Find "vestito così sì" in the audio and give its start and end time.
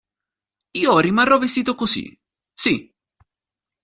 1.37-2.91